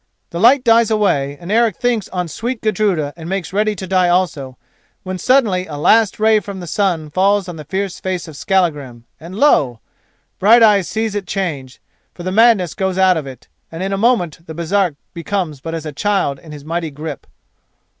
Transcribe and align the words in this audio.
The 0.31 0.39
light 0.39 0.63
dies 0.63 0.89
away, 0.89 1.37
and 1.39 1.51
Eric 1.51 1.75
thinks 1.77 2.09
on 2.09 2.27
sweet 2.27 2.59
Gudruda 2.61 3.13
and 3.15 3.29
makes 3.29 3.53
ready 3.53 3.75
to 3.75 3.85
die 3.85 4.09
also, 4.09 4.57
when 5.03 5.19
suddenly 5.19 5.67
a 5.67 5.77
last 5.77 6.19
ray 6.19 6.39
from 6.39 6.59
the 6.59 6.65
sun 6.65 7.11
falls 7.11 7.47
on 7.47 7.55
the 7.55 7.63
fierce 7.65 7.99
face 7.99 8.27
of 8.27 8.35
Skallagrim, 8.35 9.05
and 9.19 9.35
lo! 9.35 9.79
Brighteyes 10.39 10.87
sees 10.89 11.13
it 11.13 11.27
change, 11.27 11.79
for 12.15 12.23
the 12.23 12.31
madness 12.31 12.73
goes 12.73 12.97
out 12.97 13.15
of 13.15 13.27
it, 13.27 13.47
and 13.71 13.83
in 13.83 13.93
a 13.93 13.95
moment 13.95 14.39
the 14.47 14.55
Baresark 14.55 14.95
becomes 15.13 15.61
but 15.61 15.75
as 15.75 15.85
a 15.85 15.91
child 15.91 16.39
in 16.39 16.51
his 16.51 16.65
mighty 16.65 16.89
grip. 16.89 17.27